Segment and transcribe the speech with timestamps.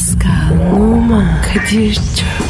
[0.00, 2.49] Pascal, Oman, Kadir çok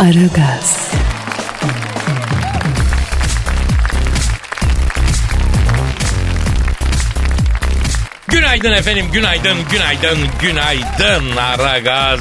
[0.00, 0.92] Aragaz,
[8.28, 11.36] Günaydın efendim, günaydın, günaydın, günaydın.
[11.36, 12.20] Aragaz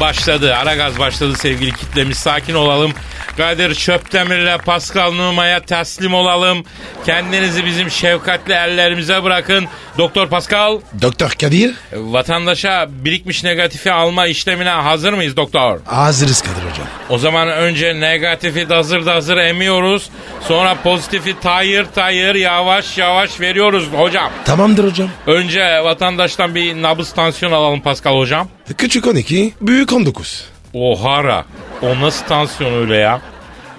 [0.00, 2.18] başladı, Aragaz başladı sevgili kitlemiz.
[2.18, 2.92] Sakin olalım.
[3.36, 6.64] Kadir Çöptemir'le Pascal Numa'ya teslim olalım.
[7.06, 9.66] Kendinizi bizim şefkatli ellerimize bırakın.
[9.98, 11.74] Doktor Pascal, Doktor Kadir.
[11.92, 15.78] vatandaşa birikmiş negatifi alma işlemine hazır mıyız doktor?
[15.84, 16.86] Hazırız Kadir hocam.
[17.10, 20.08] O zaman önce negatifi dazır dazır emiyoruz.
[20.48, 24.30] Sonra pozitifi tayır tayır yavaş yavaş veriyoruz hocam.
[24.44, 25.08] Tamamdır hocam.
[25.26, 28.48] Önce vatandaştan bir nabız tansiyon alalım Pascal hocam.
[28.78, 30.44] Küçük 12, büyük 19.
[30.74, 31.44] Ohara.
[31.82, 33.20] O nasıl tansiyon öyle ya?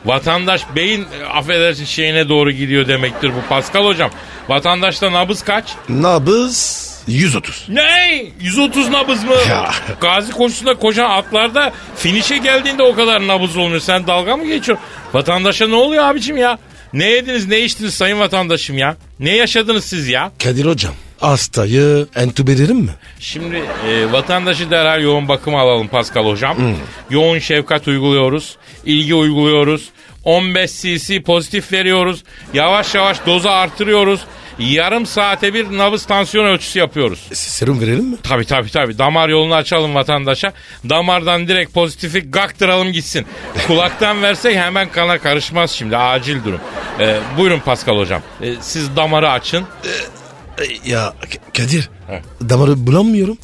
[0.06, 4.12] Vatandaş beyin affedersin şeyine doğru gidiyor demektir bu Pascal hocam.
[4.50, 5.66] Vatandaşta nabız kaç?
[5.89, 7.66] Nabız 130.
[7.70, 8.26] Ne?
[8.42, 9.34] 130 nabız mı?
[9.50, 9.72] Ya.
[10.02, 13.80] Gazi koşusunda koşan atlarda finişe geldiğinde o kadar nabız olmuyor.
[13.81, 14.86] Sen dalga mı geçiyorsun?
[15.14, 16.58] Vatandaşa ne oluyor abicim ya?
[16.94, 18.95] Ne yediniz ne içtiniz sayın vatandaşım ya?
[19.20, 20.32] Ne yaşadınız siz ya?
[20.44, 20.94] Kadir hocam.
[21.20, 22.92] Hastayı entübe ederim mi?
[23.20, 26.58] Şimdi e, vatandaşı derhal yoğun bakıma alalım Pascal hocam.
[27.10, 28.58] Yoğun şefkat uyguluyoruz.
[28.86, 29.90] ilgi uyguluyoruz.
[30.23, 32.23] 15 cc pozitif veriyoruz.
[32.54, 34.22] Yavaş yavaş dozu artırıyoruz.
[34.60, 37.20] Yarım saate bir nabız tansiyon ölçüsü yapıyoruz.
[37.34, 38.18] Serum verelim mi?
[38.23, 40.54] Tabi tabi tabi damar yolunu açalım vatandaşa.
[40.90, 43.26] Damardan direkt pozitifi gaktıralım gitsin.
[43.68, 46.60] Kulaktan versek hemen kana karışmaz şimdi acil durum.
[47.00, 48.22] E, buyurun Pascal hocam.
[48.42, 49.66] E, siz damarı açın.
[50.62, 51.14] E, Ya
[51.58, 51.90] Kadir.
[52.50, 53.38] Damarı bulamıyorum.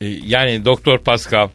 [0.00, 1.48] E, Yani Doktor Pascal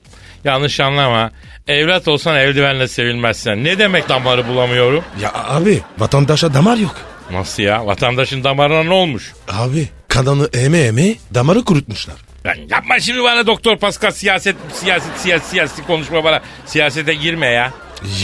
[0.43, 1.31] yanlış anlama.
[1.67, 3.63] Evlat olsan eldivenle sevilmezsen.
[3.63, 5.03] Ne demek damarı bulamıyorum?
[5.21, 6.95] Ya abi vatandaşa damar yok.
[7.31, 7.85] Nasıl ya?
[7.85, 9.33] Vatandaşın damarına ne olmuş?
[9.49, 12.15] Abi kanını eme eme damarı kurutmuşlar.
[12.45, 16.41] Lan yapma şimdi bana Doktor Pascal siyaset siyaset siyaset siyaset konuşma bana.
[16.65, 17.73] Siyasete girme ya.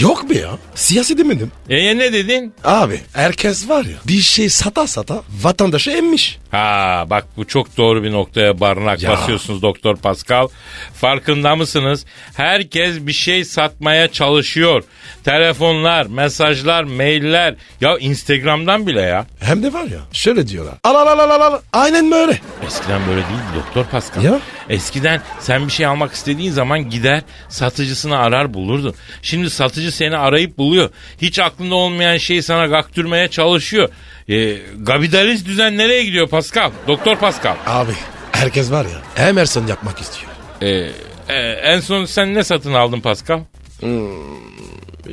[0.01, 0.49] Yok be ya.
[0.75, 1.51] Siyasi demedim.
[1.69, 2.53] E ne dedin?
[2.63, 6.39] Abi herkes var ya bir şey sata sata vatandaşı emmiş.
[6.51, 9.09] Ha bak bu çok doğru bir noktaya barınak Ya.
[9.11, 10.47] basıyorsunuz Doktor Pascal.
[10.93, 12.05] Farkında mısınız?
[12.37, 14.83] Herkes bir şey satmaya çalışıyor.
[15.23, 17.55] Telefonlar, mesajlar, mailler.
[17.81, 19.25] Ya Instagram'dan bile ya.
[19.39, 20.73] Hem de var ya şöyle diyorlar.
[20.83, 21.59] Al al al al al.
[21.73, 22.39] Aynen böyle.
[22.71, 24.23] Eskiden böyle değildi Doktor Pascal.
[24.23, 24.39] Ya.
[24.69, 28.95] Eskiden sen bir şey almak istediğin zaman gider satıcısını arar bulurdun.
[29.21, 30.89] Şimdi satıcı seni arayıp buluyor.
[31.21, 33.89] Hiç aklında olmayan şeyi sana gaktürmeye çalışıyor.
[34.29, 36.71] Ee, kapitalist düzen nereye gidiyor Pascal?
[36.87, 37.55] Doktor Pascal.
[37.65, 37.93] Abi
[38.31, 40.31] herkes var ya Emerson yapmak istiyor.
[40.61, 40.91] Ee,
[41.29, 43.39] e, en son sen ne satın aldın Pascal?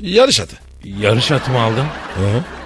[0.02, 0.67] Yarış atı.
[1.00, 1.84] Yarış atı mı aldın?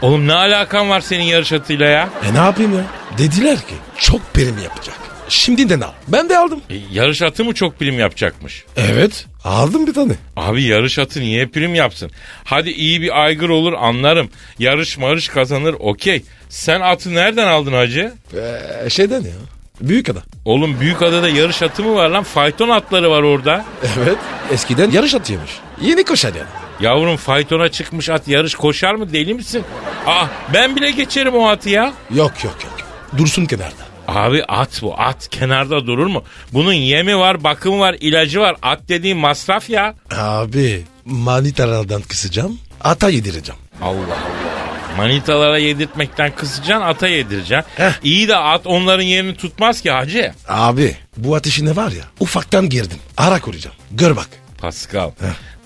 [0.03, 2.09] Oğlum ne alakan var senin yarış atıyla ya?
[2.31, 2.85] E ne yapayım ya?
[3.19, 4.95] Dediler ki çok prim yapacak.
[5.29, 5.91] Şimdiden al.
[6.09, 6.61] Ben de aldım.
[6.71, 8.65] E, yarış atı mı çok prim yapacakmış?
[8.77, 10.13] Evet aldım bir tane.
[10.37, 12.11] Abi yarış atı niye prim yapsın?
[12.45, 14.31] Hadi iyi bir aygır olur anlarım.
[14.59, 16.23] Yarış marış kazanır okey.
[16.49, 18.13] Sen atı nereden aldın hacı?
[18.85, 19.33] Ee, şeyden ya.
[19.81, 20.23] Büyük adam.
[20.45, 22.23] Oğlum Büyükada'da yarış atı mı var lan?
[22.25, 23.65] Fayton atları var orada.
[24.03, 24.17] Evet.
[24.53, 25.51] Eskiden yarış atıymış.
[25.81, 26.62] Yeni koşar yani.
[26.83, 29.65] Yavrum faytona çıkmış at yarış koşar mı deli misin?
[30.07, 31.93] Ah ben bile geçerim o atı ya.
[32.15, 32.77] Yok yok yok.
[33.19, 33.83] Dursun kenarda.
[34.09, 36.25] Abi at bu at kenarda durur mu?
[36.53, 39.95] Bunun yemi var bakımı var ilacı var at dediğin masraf ya.
[40.17, 42.59] Abi manitalardan kısacağım.
[42.81, 43.61] Ata yedireceğim.
[43.83, 44.97] Allah Allah.
[44.97, 47.65] Manitalara yedirtmekten kısacaksın ata yedireceksin.
[47.77, 47.93] Heh.
[48.05, 50.33] İyi de at onların yerini tutmaz ki hacı.
[50.49, 52.99] Abi bu ateşine var ya ufaktan girdim.
[53.17, 53.77] Ara kuracağım.
[53.91, 54.29] Gör bak.
[54.61, 55.11] Pascal.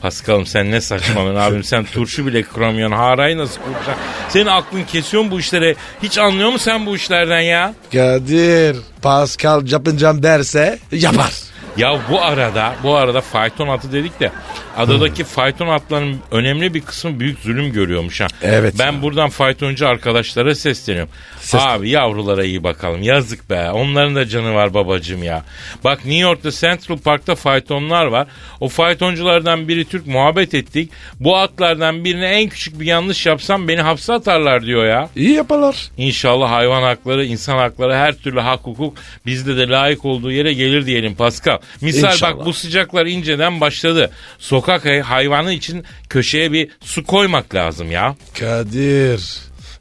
[0.06, 3.94] Pascal'ım sen ne saçmalıyorsun abim sen turşu bile kuramıyorsun harayı nasıl kuracaksın?
[4.28, 5.74] Senin aklın kesiyor mu bu işlere?
[6.02, 7.74] Hiç anlıyor musun sen bu işlerden ya?
[7.92, 11.32] Kadir Pascal yapacağım derse yapar.
[11.76, 14.32] Ya bu arada bu arada fayton atı dedik de
[14.76, 18.26] Adadaki fayton atlarının önemli bir kısmı büyük zulüm görüyormuş ha.
[18.42, 19.02] Evet Ben ya.
[19.02, 21.12] buradan faytoncu arkadaşlara sesleniyorum.
[21.40, 21.68] Seslen.
[21.68, 23.02] Abi yavrulara iyi bakalım.
[23.02, 23.70] Yazık be.
[23.70, 25.42] Onların da canı var babacım ya.
[25.84, 28.26] Bak New York'ta Central Park'ta faytonlar var.
[28.60, 30.90] O faytonculardan biri Türk muhabbet ettik.
[31.20, 35.08] Bu atlardan birine en küçük bir yanlış yapsam beni hapse atarlar diyor ya.
[35.16, 35.76] İyi yaparlar.
[35.96, 38.96] İnşallah hayvan hakları, insan hakları, her türlü hak hukuk
[39.26, 41.58] bizde de layık olduğu yere gelir diyelim Pascal.
[41.80, 42.36] Misal İnşallah.
[42.38, 44.10] bak bu sıcaklar inceden başladı.
[44.38, 48.16] Sokak hay- hayvanı için köşeye bir su koymak lazım ya.
[48.38, 49.20] Kadir.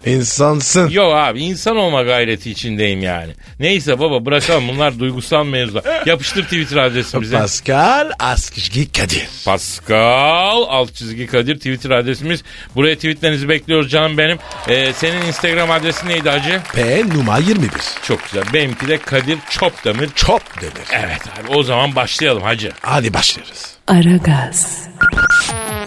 [0.06, 0.90] İnsansın.
[0.90, 3.34] Yok abi insan olma gayreti içindeyim yani.
[3.60, 5.84] Neyse baba bırakalım bunlar duygusal mevzular.
[6.06, 7.38] Yapıştır Twitter adresimize.
[7.40, 9.28] Pascal Askışgi Kadir.
[9.46, 12.44] Pascal alt çizgi Kadir Twitter adresimiz.
[12.76, 14.38] Buraya tweetlerinizi bekliyoruz canım benim.
[14.68, 16.62] Ee, senin Instagram adresin neydi hacı?
[16.74, 17.70] P numara 21.
[18.04, 18.44] Çok güzel.
[18.54, 20.10] Benimki de Kadir Çopdemir.
[20.16, 20.88] Çok denir.
[20.92, 22.72] Evet abi o zaman başlayalım hacı.
[22.82, 23.66] Hadi başlıyoruz.
[23.88, 24.80] Aragaz,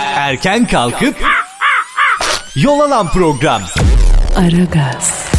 [0.00, 1.16] Erken kalkıp
[2.56, 3.62] yol alan program.
[4.38, 5.30] Aragaz,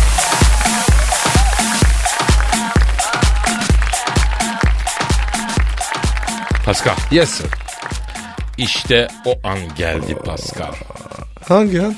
[6.66, 6.94] Pascal.
[7.12, 7.48] Yes sir.
[8.58, 10.74] İşte o an geldi Pascal.
[11.48, 11.96] Hangi an?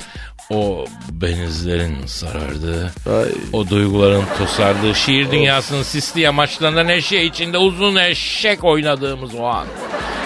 [0.50, 3.31] O benizlerin sarardığı, Ay.
[3.53, 9.68] o duyguların tosardığı, şiir dünyasının sisli yamaçlarında neşe içinde uzun eşek oynadığımız o an.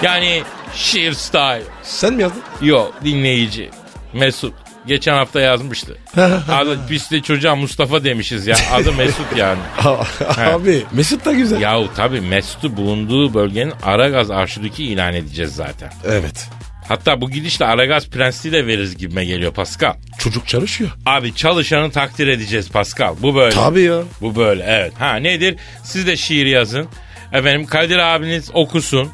[0.02, 0.44] Yani
[0.74, 1.64] şiir style.
[1.84, 2.44] Sen mi yazdın?
[2.62, 3.70] Yo dinleyici.
[4.14, 4.65] Mesut.
[4.88, 5.98] Geçen hafta yazmıştı.
[6.52, 8.56] Adı, biz de çocuğa Mustafa demişiz ya.
[8.74, 9.60] Adı Mesut yani.
[10.38, 11.62] Abi Mesut da güzel.
[11.62, 15.92] Yahu tabii Mesut'u bulunduğu bölgenin Aragaz Arşidükü ilan edeceğiz zaten.
[16.06, 16.48] Evet.
[16.88, 19.94] Hatta bu gidişle Aragaz Prensliği de veririz gibime geliyor Pascal.
[20.20, 20.92] Çocuk çalışıyor.
[21.06, 23.16] Abi çalışanı takdir edeceğiz Pascal.
[23.22, 23.56] Bu böyle.
[23.56, 24.02] Tabii ya.
[24.22, 24.94] Bu böyle evet.
[25.00, 25.56] Ha nedir?
[25.84, 26.88] Siz de şiir yazın.
[27.34, 29.12] Efendim Kadir abiniz okusun.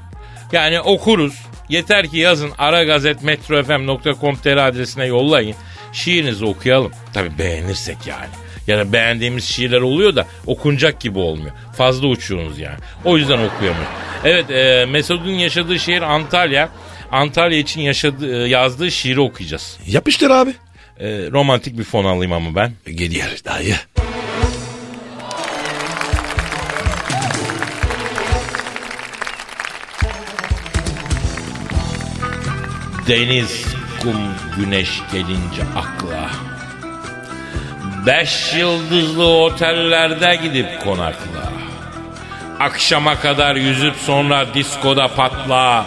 [0.52, 1.34] Yani okuruz.
[1.72, 5.56] Yeter ki yazın aragazetmetrofm.com.tr adresine yollayın.
[5.94, 6.92] Şiirinizi okuyalım.
[7.14, 8.30] Tabii beğenirsek yani.
[8.68, 11.52] Yani beğendiğimiz şiirler oluyor da okunacak gibi olmuyor.
[11.78, 12.78] Fazla uçuyorsunuz yani.
[13.06, 13.92] O yüzden okuyamıyoruz.
[14.24, 16.70] Evet e, Mesut'un yaşadığı şehir Antalya.
[17.12, 19.78] Antalya için yaşadığı, e, yazdığı şiiri okuyacağız.
[19.88, 20.54] Yapıştır abi.
[21.00, 22.72] E, romantik bir fon alayım ama ben.
[22.96, 23.76] Geliyor dayı.
[33.12, 33.66] Deniz,
[34.02, 34.18] kum,
[34.58, 36.30] güneş gelince akla.
[38.06, 41.52] Beş yıldızlı otellerde gidip konakla.
[42.60, 45.86] Akşama kadar yüzüp sonra diskoda patla.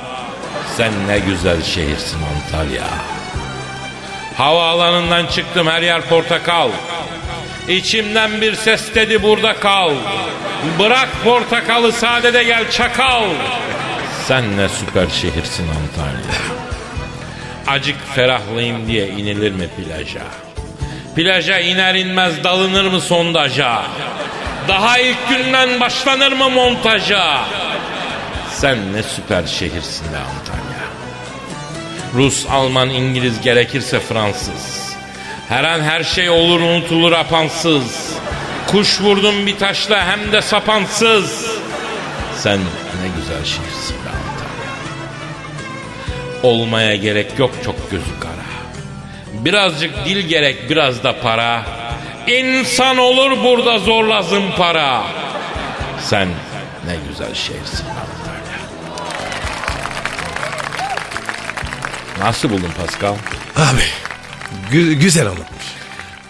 [0.76, 2.84] Sen ne güzel şehirsin Antalya.
[4.36, 6.70] Havaalanından çıktım her yer portakal.
[7.68, 9.92] İçimden bir ses dedi burada kal.
[10.78, 13.24] Bırak portakalı sadede gel çakal.
[14.26, 16.13] Sen ne süper şehirsin Antalya.
[17.66, 20.22] Acık ferahlayayım diye inilir mi plaja?
[21.16, 23.82] Plaja iner inmez dalınır mı sondaja?
[24.68, 27.44] Daha ilk günden başlanır mı montaja?
[28.50, 30.84] Sen ne süper şehirsin be Antalya.
[32.14, 34.94] Rus, Alman, İngiliz gerekirse Fransız.
[35.48, 38.12] Her an her şey olur unutulur apansız.
[38.66, 41.46] Kuş vurdum bir taşla hem de sapansız.
[42.38, 44.03] Sen ne güzel şehirsin.
[46.44, 48.34] Olmaya gerek yok çok gözü kara.
[49.44, 51.62] Birazcık dil gerek biraz da para.
[52.26, 55.02] İnsan olur burada zorla zımpara.
[56.00, 56.28] Sen
[56.86, 58.58] ne güzel şehirsin Antalya.
[62.20, 63.14] Nasıl buldun Pascal?
[63.56, 63.82] Abi.
[64.72, 65.64] gü- güzel anlatmış.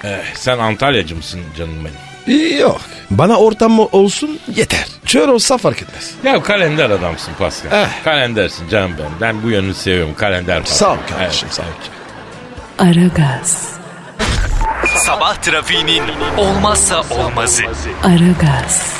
[0.05, 2.04] Eh, sen Antalyacı mısın canım benim?
[2.59, 2.81] Yok.
[3.11, 4.87] Bana ortam olsun yeter.
[5.07, 6.11] Çöl olsa fark etmez.
[6.25, 7.73] Ya kalender adamsın Pascal.
[7.83, 7.89] Eh.
[8.05, 9.11] Kalendersin canım benim.
[9.21, 10.15] Ben bu yönünü seviyorum.
[10.15, 10.77] Kalender Pascal.
[10.77, 11.55] Sağ ol kardeşim Evet.
[11.55, 12.89] sağ ol.
[12.89, 13.69] Aragaz,
[15.07, 16.03] Sabah trafiğinin
[16.37, 17.63] olmazsa olmazı.
[18.05, 18.95] Aragaz,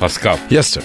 [0.00, 0.84] Pascal Yes sir.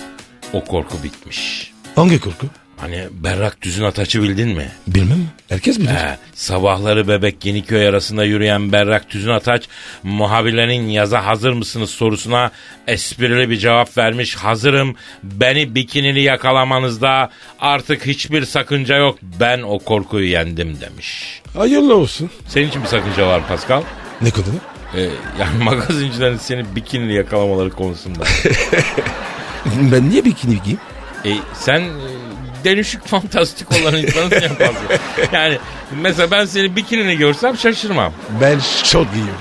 [0.54, 1.72] o korku bitmiş.
[1.96, 2.48] Hangi korku?
[2.84, 4.68] Hani berrak düzün ataçı bildin mi?
[4.88, 5.28] Bilmem.
[5.50, 5.90] Herkes bilir.
[5.90, 9.64] He, sabahları bebek Yeniköy arasında yürüyen berrak düzün ataç
[10.04, 12.52] muhabirlerin yaza hazır mısınız sorusuna
[12.88, 14.36] esprili bir cevap vermiş.
[14.36, 21.42] Hazırım beni bikinili yakalamanızda artık hiçbir sakınca yok ben o korkuyu yendim demiş.
[21.58, 22.30] Hayırlı olsun.
[22.48, 23.84] Senin için bir sakınca var Pascal.
[24.22, 24.46] Ne konu?
[24.96, 25.02] Ee,
[25.40, 28.24] yani magazincilerin seni bikinili yakalamaları konusunda.
[29.92, 30.80] Ben niye bikini giyeyim?
[31.26, 31.84] E, sen
[32.64, 35.00] denüşük fantastik olan insansın ya fazla.
[35.34, 35.58] Yani
[36.02, 38.14] mesela ben seni bikinini görsem şaşırmam.
[38.42, 38.60] Ben
[38.92, 39.38] çok giyiyorum.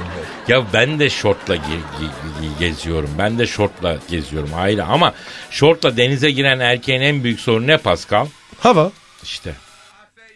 [0.49, 1.61] Ya ben de şortla ge-
[2.01, 3.11] ge- ge- geziyorum.
[3.19, 5.15] Ben de şortla geziyorum aile ama
[5.51, 8.27] şortla denize giren erkeğin en büyük sorunu ne Pascal?
[8.61, 8.93] Hava.
[9.23, 9.55] İşte.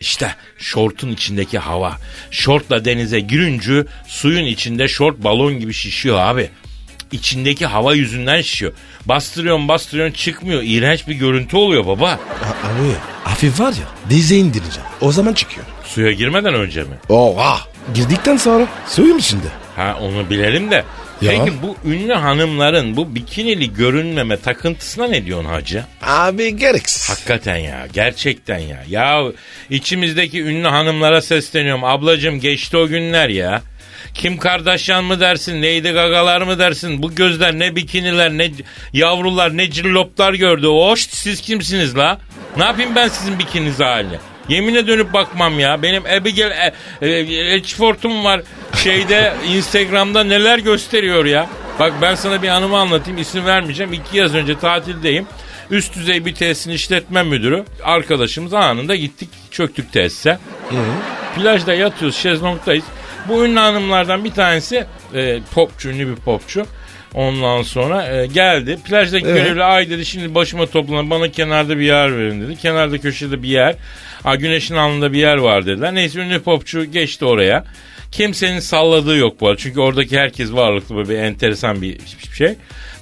[0.01, 1.97] İşte şortun içindeki hava.
[2.31, 6.51] Şortla denize girince suyun içinde şort balon gibi şişiyor abi.
[7.13, 8.73] İçindeki hava yüzünden şişiyor.
[9.07, 10.63] Bastırıyorsun bastırıyorsun çıkmıyor.
[10.63, 12.09] İğrenç bir görüntü oluyor baba.
[12.09, 12.93] A- abi
[13.25, 14.89] hafif var ya dize indireceğim.
[15.01, 15.67] O zaman çıkıyor.
[15.85, 16.95] Suya girmeden önce mi?
[17.09, 17.59] Oha.
[17.95, 19.47] Girdikten sonra suyum içinde.
[19.77, 20.85] Ha onu bilelim de.
[21.23, 21.33] Ya.
[21.45, 25.85] Peki bu ünlü hanımların bu bikinili görünmeme takıntısına ne diyorsun hacı?
[26.03, 27.11] Abi gereksiz.
[27.11, 28.85] Hakikaten ya gerçekten ya.
[28.89, 29.23] Ya
[29.71, 31.85] içimizdeki ünlü hanımlara sesleniyorum.
[31.85, 33.63] Ablacım geçti o günler ya.
[34.15, 37.03] Kim Kardashian mı dersin, Lady Gaga'lar mı dersin?
[37.03, 38.51] Bu gözler ne bikiniler, ne
[38.93, 40.67] yavrular, ne cilloplar gördü.
[40.67, 42.19] Hoş siz kimsiniz la?
[42.57, 44.19] Ne yapayım ben sizin bikininiz haline?
[44.49, 45.83] Yemine dönüp bakmam ya.
[45.83, 48.41] Benim Abigail e, e, Edgeforth'um var.
[48.83, 51.47] Şeyde Instagram'da neler gösteriyor ya.
[51.79, 53.19] Bak ben sana bir anımı anlatayım.
[53.19, 53.93] İsim vermeyeceğim.
[53.93, 55.27] İki yaz önce tatildeyim.
[55.71, 57.65] Üst düzey bir tesisin işletme müdürü.
[57.85, 60.39] Arkadaşımız anında gittik çöktük tesise.
[61.37, 62.85] Plajda yatıyoruz şezlongdayız.
[63.29, 66.67] Bu ünlü hanımlardan bir tanesi e, popçu ünlü bir popçu.
[67.15, 68.79] Ondan sonra e, geldi.
[68.85, 69.45] Plajdaki Evet.
[69.45, 72.57] görevli ay dedi şimdi başıma toplanın bana kenarda bir yer verin dedi.
[72.57, 73.75] Kenarda köşede bir yer.
[74.23, 75.95] Ha, güneşin alnında bir yer var dediler.
[75.95, 77.65] Neyse ünlü popçu geçti oraya.
[78.13, 79.59] Kimsenin salladığı yok bu arada.
[79.59, 82.55] Çünkü oradaki herkes varlıklı böyle bir enteresan bir, bir şey.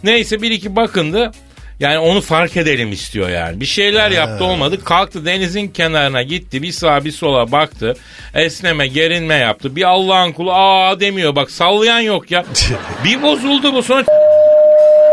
[0.04, 1.32] Neyse bir iki bakındı.
[1.80, 3.60] Yani onu fark edelim istiyor yani.
[3.60, 4.84] Bir şeyler yaptı olmadı.
[4.84, 6.62] Kalktı denizin kenarına gitti.
[6.62, 7.96] Bir sağa bir sola baktı.
[8.34, 9.76] Esneme gerinme yaptı.
[9.76, 11.36] Bir Allah'ın kulu aa demiyor.
[11.36, 12.44] Bak sallayan yok ya.
[13.04, 14.04] bir bozuldu bu sonra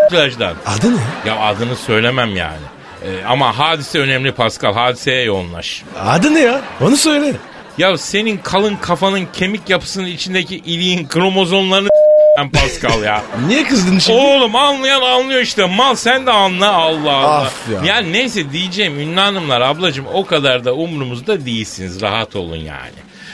[0.10, 0.54] plajdan.
[0.66, 1.02] Adı ne?
[1.26, 2.66] Ya adını söylemem yani.
[3.06, 4.74] Ee, ama hadise önemli Pascal.
[4.74, 5.84] Hadiseye yoğunlaş.
[6.00, 6.62] Adı ne ya?
[6.82, 7.34] Onu söyle.
[7.78, 11.90] Ya senin kalın kafanın kemik yapısının içindeki iliğin kromozomlarını
[12.38, 13.24] ben Pascal ya.
[13.48, 14.20] Niye kızdın şimdi?
[14.20, 15.66] Oğlum anlayan anlıyor işte.
[15.66, 17.42] Mal sen de anla Allah Allah.
[17.42, 17.82] Af ya.
[17.96, 22.02] Yani neyse diyeceğim ünlü hanımlar ablacığım o kadar da umrumuzda değilsiniz.
[22.02, 22.92] Rahat olun yani.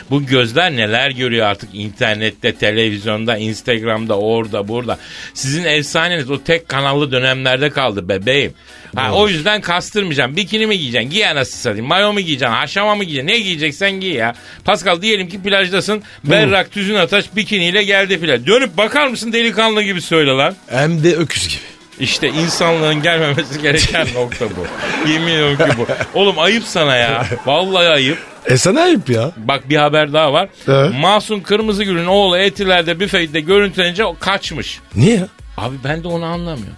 [0.10, 4.98] Bu gözler neler görüyor artık internette, televizyonda, Instagram'da, orada, burada.
[5.34, 8.54] Sizin efsaneniz o tek kanallı dönemlerde kaldı bebeğim.
[8.96, 10.36] Ha, o yüzden kastırmayacağım.
[10.36, 11.10] Bikini mi giyeceksin?
[11.10, 11.86] Giy anasını satayım.
[11.86, 12.56] Mayo mu giyeceksin?
[12.56, 13.28] Haşama mı giyeceksin?
[13.28, 14.34] Ne giyeceksen giy ya.
[14.66, 16.04] Pascal diyelim ki plajdasın.
[16.24, 18.46] Berrak tüzün ataş bikiniyle geldi plaj.
[18.46, 20.56] Dönüp bakar mısın delikanlı gibi söyle lan.
[20.70, 21.77] Hem de öküz gibi.
[22.00, 24.66] İşte insanlığın gelmemesi gereken nokta bu.
[25.10, 25.88] Yemin ediyorum ki bu.
[26.20, 27.26] Oğlum ayıp sana ya.
[27.46, 28.18] Vallahi ayıp.
[28.46, 29.32] E sana ayıp ya.
[29.38, 30.50] Bak bir haber daha var.
[30.68, 30.92] Evet.
[31.00, 34.80] Masum Kırmızıgül'ün oğlu Etiler'de büfede görüntülenince kaçmış.
[34.96, 35.26] Niye?
[35.58, 36.76] Abi ben de onu anlamıyorum.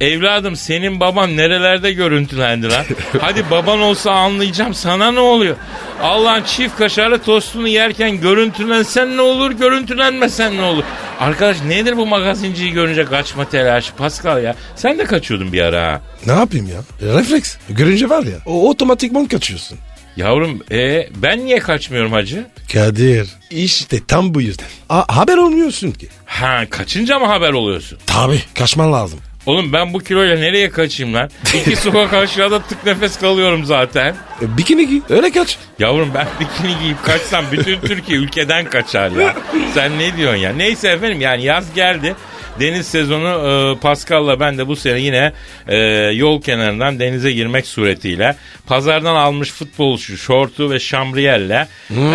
[0.00, 2.84] Evladım senin baban nerelerde görüntülendi lan?
[3.20, 5.56] Hadi baban olsa anlayacağım sana ne oluyor?
[6.02, 10.84] Allah'ın çift kaşarlı tostunu yerken görüntülensen ne olur görüntülenmesen ne olur?
[11.20, 14.54] Arkadaş nedir bu magazinciyi görünce kaçma telaşı Pascal ya?
[14.76, 16.00] Sen de kaçıyordun bir ara ha.
[16.26, 17.08] Ne yapayım ya?
[17.14, 17.56] Refleks.
[17.68, 19.78] Görünce var ya o otomatikman kaçıyorsun.
[20.16, 22.46] Yavrum e, ben niye kaçmıyorum hacı?
[22.72, 24.66] Kadir işte tam bu yüzden.
[24.88, 26.08] A- haber olmuyorsun ki.
[26.26, 27.98] Ha kaçınca mı haber oluyorsun?
[28.06, 29.20] Tabi kaçman lazım.
[29.48, 31.30] Oğlum ben bu kiloyla nereye kaçayım lan?
[31.54, 34.14] İki sokak aşağıda tık nefes kalıyorum zaten.
[34.42, 35.58] E, bikini giy öyle kaç.
[35.78, 39.34] Yavrum ben bikini giyip kaçsam bütün Türkiye ülkeden kaçar ya.
[39.74, 40.52] Sen ne diyorsun ya?
[40.52, 42.14] Neyse efendim yani yaz geldi.
[42.60, 45.32] Deniz sezonu e, Pascal'la ben de bu sene yine
[45.68, 45.76] e,
[46.14, 48.36] yol kenarından denize girmek suretiyle
[48.66, 51.68] pazardan almış futbolcu şortu ve şambriyelle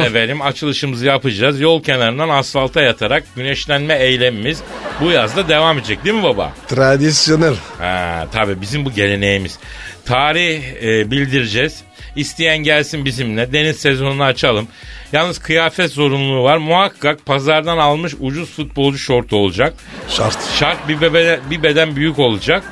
[0.05, 1.59] efendim açılışımızı yapacağız.
[1.62, 4.62] Yol kenarından asfalta yatarak güneşlenme eylemimiz
[5.01, 6.53] bu yazda devam edecek değil mi baba?
[6.67, 7.55] Tradisyonel.
[7.79, 9.59] Ha, tabii bizim bu geleneğimiz.
[10.05, 11.83] Tarih e, bildireceğiz.
[12.15, 13.53] İsteyen gelsin bizimle.
[13.53, 14.67] Deniz sezonunu açalım.
[15.13, 16.58] Yalnız kıyafet zorunluluğu var.
[16.58, 19.74] Muhakkak pazardan almış ucuz futbolcu şortu olacak.
[20.10, 20.38] Şart.
[20.60, 22.63] Şart bir beden, bir beden büyük olacak.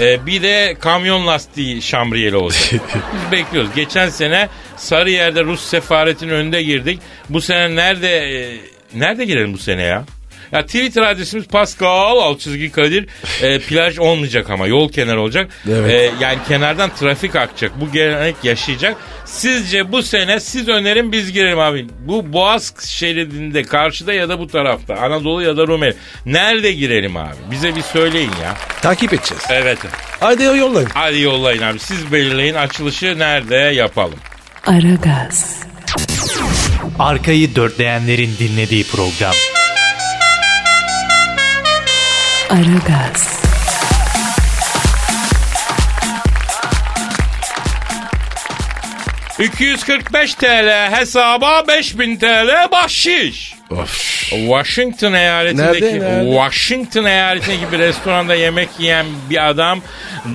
[0.00, 2.72] Ee, bir de kamyon lastiği şambriyeli olacak.
[2.94, 3.70] Biz bekliyoruz.
[3.76, 7.00] Geçen sene Sarıyer'de Rus sefaretinin önünde girdik.
[7.28, 8.58] Bu sene nerede e,
[8.94, 10.04] nerede girelim bu sene ya?
[10.52, 13.06] Ya Twitter adresimiz Pascal alt çizgi Kadir.
[13.42, 15.50] E, plaj olmayacak ama yol kenarı olacak.
[15.70, 15.90] Evet.
[15.90, 17.80] E, yani kenardan trafik akacak.
[17.80, 18.96] Bu gelenek yaşayacak.
[19.24, 21.86] Sizce bu sene siz önerin biz girelim abi.
[22.00, 24.94] Bu Boğaz şeridinde karşıda ya da bu tarafta.
[24.94, 25.94] Anadolu ya da Rumeli.
[26.26, 27.34] Nerede girelim abi?
[27.50, 28.54] Bize bir söyleyin ya.
[28.82, 29.42] Takip edeceğiz.
[29.50, 29.78] Evet.
[30.20, 30.88] Hadi yollayın.
[30.94, 31.78] Hadi yollayın abi.
[31.78, 34.18] Siz belirleyin açılışı nerede yapalım.
[34.66, 35.56] Aragaz,
[36.98, 39.34] Arkayı dörtleyenlerin dinlediği program.
[42.50, 43.40] Aragaz,
[49.38, 53.54] 245 TL hesaba 5000 TL bahşiş.
[53.70, 54.15] Of.
[54.30, 56.30] Washington eyaletindeki Nerede, nerede?
[56.30, 59.80] Washington eyaletindeki bir restoranda yemek yiyen bir adam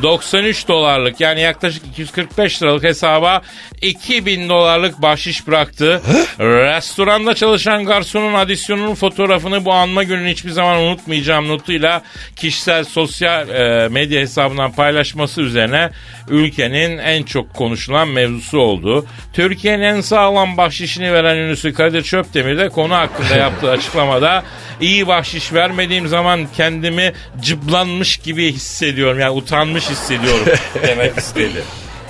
[0.03, 3.41] 93 dolarlık yani yaklaşık 245 liralık hesaba
[3.81, 6.01] 2000 dolarlık bahşiş bıraktı.
[6.39, 12.01] Restoranda çalışan garsonun adisyonunun fotoğrafını bu anma gününü hiçbir zaman unutmayacağım notuyla
[12.35, 15.89] kişisel sosyal e, medya hesabından paylaşması üzerine
[16.29, 19.05] ülkenin en çok konuşulan mevzusu oldu.
[19.33, 24.43] Türkiye'nin en sağlam bahşişini veren ünlüsü Kadir Çöptemir de konu hakkında yaptığı açıklamada
[24.81, 29.19] iyi bahşiş vermediğim zaman kendimi cıblanmış gibi hissediyorum.
[29.19, 30.45] Yani utanmış hissediyorum
[30.87, 31.63] demek istedi.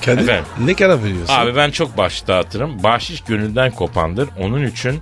[0.06, 0.46] Kadir Efendim?
[0.60, 1.34] ne kadar veriyorsun?
[1.34, 2.84] Abi ben çok bahşiş dağıtırım.
[2.84, 4.30] Bahşiş gönülden kopandır.
[4.40, 5.02] Onun için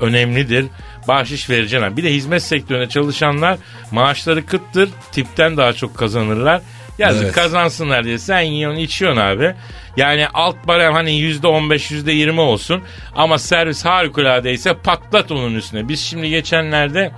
[0.00, 0.66] önemlidir.
[1.08, 1.96] Bahşiş vereceğim.
[1.96, 3.56] Bir de hizmet sektöründe çalışanlar
[3.90, 4.88] maaşları kıttır.
[5.12, 6.60] Tipten daha çok kazanırlar.
[7.00, 7.34] Yazık Evet.
[7.34, 9.54] kazansınlar diye sen yiyorsun içiyorsun abi.
[9.96, 12.82] Yani alt barem hani yüzde on beş yüzde yirmi olsun.
[13.14, 15.88] Ama servis harikuladeyse patlat onun üstüne.
[15.88, 17.12] Biz şimdi geçenlerde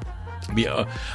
[0.56, 0.68] bir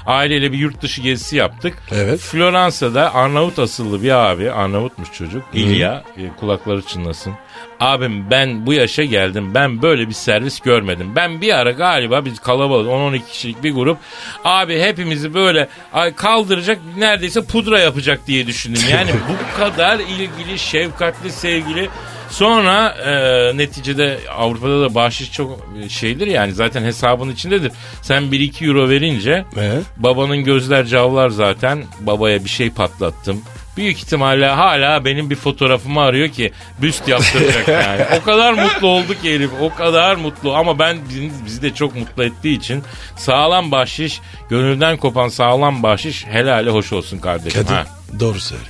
[0.06, 1.78] aileyle bir yurt dışı gezisi yaptık.
[1.92, 2.20] Evet.
[2.20, 5.44] Floransa'da Arnavut asıllı bir abi, Arnavutmuş çocuk.
[5.54, 7.34] İlya, e, kulakları çınlasın.
[7.80, 9.54] Abim ben bu yaşa geldim.
[9.54, 11.12] Ben böyle bir servis görmedim.
[11.16, 13.98] Ben bir ara galiba biz kalabalık 10-12 kişilik bir grup.
[14.44, 15.68] Abi hepimizi böyle
[16.16, 18.82] kaldıracak neredeyse pudra yapacak diye düşündüm.
[18.92, 21.90] Yani bu kadar ilgili, şefkatli, sevgili.
[22.30, 23.12] Sonra e,
[23.58, 27.72] neticede Avrupa'da da bahşiş çok e, şeydir yani zaten hesabın içindedir.
[28.02, 29.72] Sen 1-2 euro verince Ee?
[29.98, 33.42] babanın gözler cavlar zaten babaya bir şey patlattım.
[33.78, 38.02] Büyük ihtimalle hala benim bir fotoğrafımı arıyor ki büst yaptıracak yani.
[38.22, 41.96] O kadar mutlu oldu ki herif o kadar mutlu ama ben bizi, bizi de çok
[41.96, 42.84] mutlu ettiği için
[43.16, 47.62] sağlam bahşiş gönülden kopan sağlam bahşiş helale hoş olsun kardeşim.
[47.64, 47.86] Kadir Ha,
[48.20, 48.64] doğru söyle.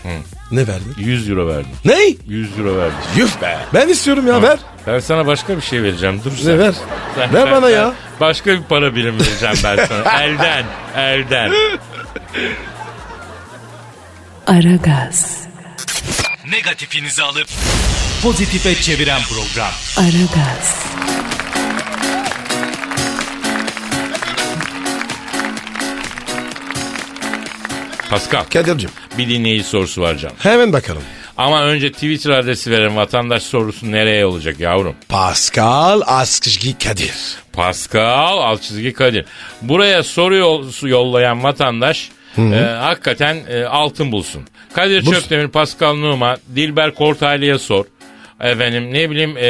[0.51, 0.94] Ne verdin?
[0.98, 1.72] 100 euro verdim.
[1.86, 1.98] Ne?
[2.27, 2.98] 100 euro verdim.
[3.17, 3.58] Yuh be.
[3.74, 4.60] Ben istiyorum ya ver.
[4.88, 6.22] Ben sana başka bir şey vereceğim.
[6.25, 6.60] Dur Ne sen.
[6.60, 6.74] ver.
[7.15, 7.94] Sen- ver bana ya.
[8.20, 10.22] Başka bir para birimi vereceğim ben sana.
[10.24, 10.65] elden.
[10.96, 11.51] Elden.
[14.48, 15.38] Aragaz,
[16.50, 17.48] Negatifinizi alıp
[18.24, 19.72] pozitife çeviren program.
[19.98, 20.75] Aragaz,
[28.09, 30.35] Pascal Kadir'cim bir dinleyici sorusu var canım.
[30.39, 31.03] hemen bakalım.
[31.37, 34.95] Ama önce Twitter adresi verin vatandaş sorusu nereye olacak yavrum?
[35.09, 37.13] Pascal Askışgi Kadir.
[37.53, 39.25] Pascal alt çizgi Kadir.
[39.61, 42.41] Buraya soru yol- yollayan vatandaş e,
[42.79, 44.41] hakikaten e, altın bulsun.
[44.73, 45.11] Kadir Bulsun.
[45.20, 47.85] Çöptemir, Pascal Numa, Dilber Kortaylı'ya sor.
[48.41, 49.47] Efendim ne bileyim e,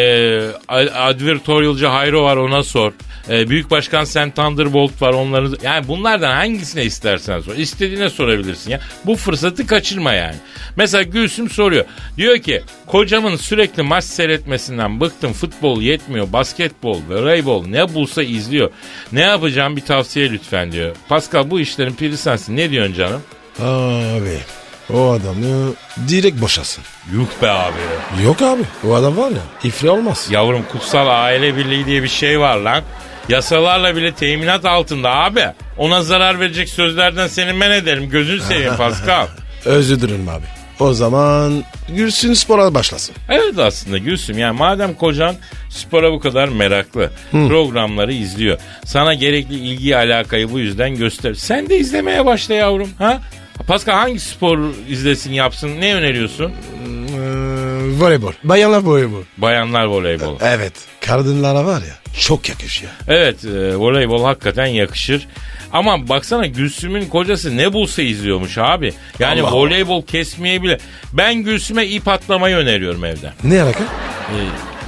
[0.68, 2.94] ad- advertorialcı Hayro var ona sor.
[3.30, 7.56] E, Büyük Başkan Sen Thunderbolt var onları yani bunlardan hangisine istersen sor.
[7.56, 8.80] İstediğine sorabilirsin ya.
[9.06, 10.36] Bu fırsatı kaçırma yani.
[10.76, 11.86] Mesela Gülsüm soruyor.
[12.18, 18.70] Diyor ki kocamın sürekli maç seyretmesinden bıktım futbol yetmiyor basketbol voleybol ne bulsa izliyor.
[19.12, 20.96] Ne yapacağım bir tavsiye lütfen diyor.
[21.10, 23.22] Pascal bu işlerin piri sensin ne diyorsun canım?
[23.60, 24.38] Abi
[24.94, 25.74] o adamı
[26.08, 26.84] direkt boşasın.
[27.14, 27.78] Yuh be abi.
[28.26, 30.28] Yok abi o adam var ya ifri olmaz.
[30.32, 32.84] Yavrum kutsal aile birliği diye bir şey var lan.
[33.30, 35.46] Yasalarla bile teminat altında abi.
[35.78, 38.10] Ona zarar verecek sözlerden seni men ederim.
[38.10, 39.28] Gözün seveyim Pascal.
[39.66, 40.46] Özür dilerim abi.
[40.80, 43.16] O zaman Gülsün spora başlasın.
[43.30, 45.36] Evet aslında Gülsüm yani madem kocan
[45.70, 48.60] spora bu kadar meraklı programları izliyor.
[48.86, 51.34] Sana gerekli ilgi alakayı bu yüzden göster.
[51.34, 52.90] Sen de izlemeye başla yavrum.
[52.98, 53.22] Ha?
[53.68, 56.52] Pascal hangi spor izlesin yapsın ne öneriyorsun?
[56.52, 57.20] Ee,
[58.00, 58.32] voleybol.
[58.44, 59.24] Bayanlar voleybol.
[59.38, 60.38] Bayanlar voleybolu.
[60.42, 60.74] Evet.
[61.02, 62.92] Kadınlara var ya çok yakışıyor.
[63.08, 65.28] Evet e, voleybol hakikaten yakışır.
[65.74, 68.94] Ama baksana Gülsüm'ün kocası ne bulsa izliyormuş abi.
[69.20, 69.58] Yani Allah Allah.
[69.58, 70.78] voleybol kesmeye bile.
[71.14, 73.32] Ben Gülsüm'e ip atlamayı öneriyorum evde.
[73.44, 73.84] Ne alaka?
[73.84, 74.38] E,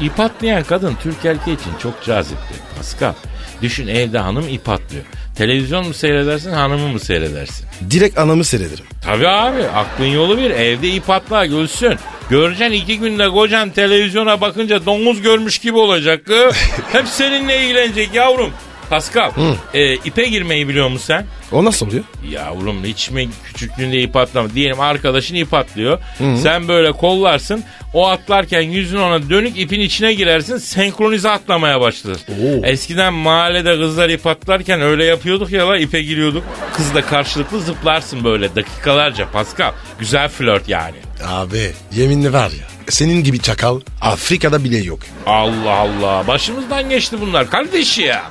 [0.01, 2.53] ip atlayan kadın Türk erkeği için çok cazipti.
[2.77, 3.13] Pascal.
[3.61, 5.03] Düşün evde hanım ip atlıyor.
[5.35, 7.65] Televizyon mu seyredersin hanımı mı seyredersin?
[7.91, 8.85] Direkt anamı seyrederim.
[9.05, 11.95] Tabii abi aklın yolu bir evde ip atla gülsün.
[12.29, 16.21] Göreceksin iki günde kocan televizyona bakınca domuz görmüş gibi olacak.
[16.91, 18.51] Hep seninle ilgilenecek yavrum.
[18.89, 19.31] Pascal
[19.73, 21.25] e, ipe girmeyi biliyor musun sen?
[21.51, 22.03] O nasıl oluyor?
[22.31, 24.53] Yavrum hiç mi küçüklüğünde ip atlama?
[24.53, 25.99] Diyelim arkadaşın ip atlıyor.
[26.43, 27.63] Sen böyle kollarsın.
[27.93, 30.57] O atlarken yüzün ona dönük ipin içine girersin.
[30.57, 32.13] Senkronize atlamaya başlar.
[32.29, 32.65] Oo.
[32.65, 36.43] Eskiden mahallede kızlar ip atlarken öyle yapıyorduk ya la ipe giriyorduk.
[36.73, 39.71] Kızla karşılıklı zıplarsın böyle dakikalarca Pascal.
[39.99, 40.95] Güzel flört yani.
[41.27, 44.99] Abi yeminli var ya senin gibi çakal Afrika'da bile yok.
[45.25, 46.27] Allah Allah.
[46.27, 48.23] Başımızdan geçti bunlar kardeş ya.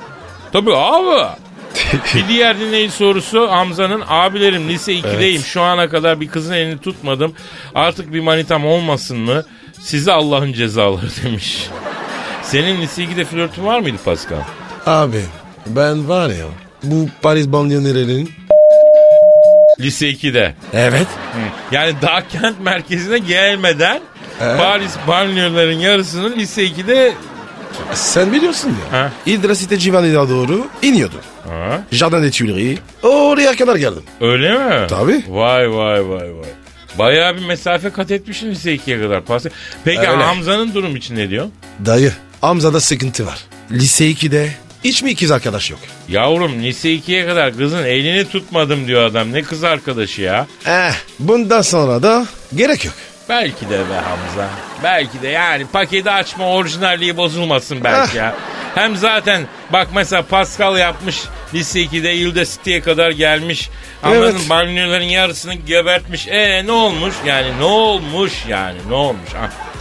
[0.53, 1.27] Tabii abi.
[2.15, 7.33] bir diğer dinleyici sorusu Hamza'nın abilerim lise 2'deyim şu ana kadar bir kızın elini tutmadım
[7.75, 9.43] artık bir manitam olmasın mı
[9.79, 11.67] size Allah'ın cezaları demiş.
[12.43, 14.37] Senin lise 2'de flörtün var mıydı Pascal?
[14.85, 15.21] Abi
[15.65, 16.45] Ben var ya
[16.83, 18.31] bu Paris banliyönerinin
[19.79, 20.53] Lise 2'de.
[20.73, 21.07] Evet.
[21.71, 23.99] Yani daha kent merkezine gelmeden
[24.39, 27.13] Paris banliyölerin yarısının lise 2'de
[27.93, 28.99] Sen biliyorsun ya.
[28.99, 29.11] Ha.
[29.25, 31.19] İdrasite Civanı'na doğru iniyordum.
[31.49, 32.79] Ha, Jardin des Tuileries.
[33.03, 34.03] Oraya kadar geldim.
[34.21, 34.87] öyle mi?
[34.87, 35.23] Tabii.
[35.27, 36.49] Vay vay vay vay.
[36.99, 39.23] Bayağı bir mesafe kat etmişsin lise 2'ye kadar.
[39.85, 40.23] Peki Öyle.
[40.23, 41.47] Hamza'nın durum için ne diyor?
[41.85, 43.39] Dayı Hamza'da sıkıntı var.
[43.71, 44.49] Lise 2'de
[44.83, 45.79] hiç mi ikiz arkadaş yok?
[46.09, 49.33] Yavrum lise 2'ye kadar kızın elini tutmadım diyor adam.
[49.33, 50.47] Ne kız arkadaşı ya?
[50.65, 52.95] Eh bundan sonra da gerek yok.
[53.29, 54.49] Belki de be Hamza.
[54.83, 58.35] Belki de yani paketi açma orijinalliği bozulmasın belki ya.
[58.75, 63.69] Hem zaten bak mesela Pascal yapmış lise 2'de Ilde City'ye kadar gelmiş.
[64.03, 64.49] Anladın Evet.
[64.49, 66.27] Banliyölerin yarısını gebertmiş.
[66.27, 69.29] E ne olmuş yani ne olmuş yani ne olmuş?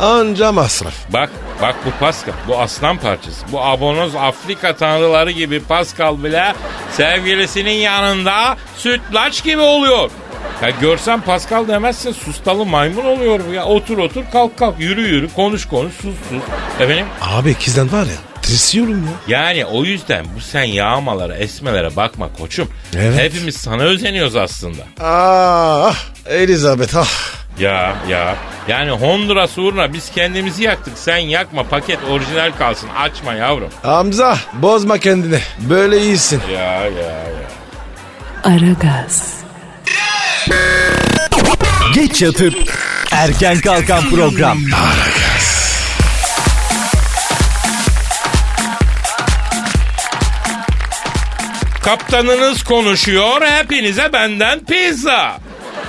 [0.01, 0.95] Anca masraf.
[1.13, 1.31] Bak
[1.63, 3.47] bak bu Pascal bu aslan parçası.
[3.53, 6.55] Bu abonoz Afrika tanrıları gibi Pascal bile
[6.93, 10.11] sevgilisinin yanında sütlaç gibi oluyor.
[10.63, 13.65] Ya görsen Pascal demezsin sustalı maymun oluyor bu ya.
[13.65, 16.43] Otur otur kalk kalk yürü yürü konuş konuş sus sus.
[16.81, 17.07] Efendim?
[17.23, 19.39] Abi ikizden var ya tırsıyorum ya.
[19.39, 22.69] Yani o yüzden bu sen yağmalara esmelere bakma koçum.
[22.97, 23.21] Evet.
[23.21, 24.83] Hepimiz sana özeniyoruz aslında.
[25.01, 25.97] Ah
[26.27, 27.09] Elizabeth ah.
[27.61, 28.37] Ya ya.
[28.69, 30.99] Yani Honduras uğruna biz kendimizi yaktık.
[30.99, 32.89] Sen yakma paket orijinal kalsın.
[32.89, 33.69] Açma yavrum.
[33.83, 35.39] Hamza bozma kendini.
[35.71, 36.43] Böyle iyisin.
[36.53, 37.49] Ya ya ya.
[38.45, 39.35] Aragaz,
[41.95, 42.55] Geç yatıp
[43.13, 44.59] erken kalkan program.
[51.83, 53.43] Kaptanınız konuşuyor.
[53.43, 55.39] Hepinize benden pizza.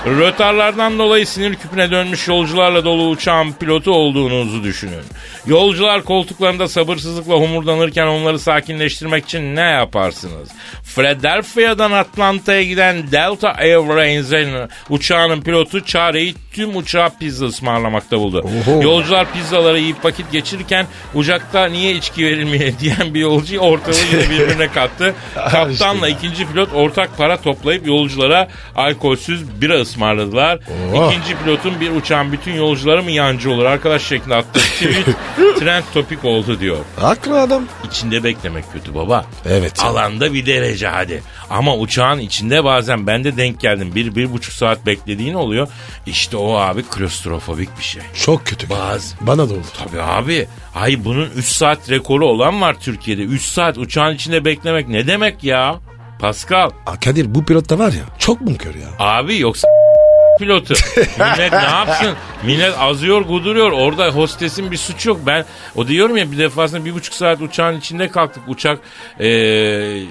[0.05, 5.03] Rötarlardan dolayı sinir küpüne dönmüş yolcularla dolu uçağın pilotu olduğunuzu düşünün.
[5.45, 10.49] Yolcular koltuklarında sabırsızlıkla homurdanırken onları sakinleştirmek için ne yaparsınız?
[10.95, 18.45] Philadelphia'dan Atlanta'ya giden Delta Airlines'in uçağının pilotu çareyi tüm uçağa pizza ısmarlamakta buldu.
[18.67, 18.83] Oho.
[18.83, 25.15] Yolcular pizzaları yiyip vakit geçirirken uçakta niye içki verilmiyor diyen bir yolcuyu ortalığı birbirine kattı.
[25.35, 30.59] Kaptanla ikinci pilot ortak para toplayıp yolculara alkolsüz bira ısmarladılar.
[30.93, 31.11] Oh.
[31.11, 35.05] İkinci pilotun bir uçağın bütün yolcuları mı yancı olur arkadaş şeklinde attığı tweet
[35.59, 36.77] trend topik oldu diyor.
[36.99, 37.63] Haklı adam.
[37.87, 39.25] İçinde beklemek kötü baba.
[39.49, 39.83] Evet.
[39.83, 41.23] Alanda bir derece hadi.
[41.49, 43.91] Ama uçağın içinde bazen ben de denk geldim.
[43.95, 45.67] Bir, bir buçuk saat beklediğin oluyor.
[46.05, 48.01] İşte o abi klostrofobik bir şey.
[48.25, 48.69] Çok kötü.
[48.69, 49.15] Bazı.
[49.21, 49.67] Bana da oldu.
[49.85, 50.47] Tabii abi.
[50.75, 53.21] Ay bunun 3 saat rekoru olan var Türkiye'de.
[53.21, 55.79] 3 saat uçağın içinde beklemek ne demek ya?
[56.19, 56.69] Pascal.
[57.05, 58.87] Kadir bu pilot da var ya çok bunkör ya.
[58.99, 59.67] Abi yoksa
[60.39, 60.73] pilotu.
[60.97, 62.13] Millet ne yapsın?
[62.43, 63.71] Millet azıyor guduruyor.
[63.71, 65.19] Orada hostesin bir suçu yok.
[65.25, 68.43] Ben o diyorum ya bir defasında bir buçuk saat uçağın içinde kalktık.
[68.47, 68.79] Uçak
[69.19, 70.03] eee,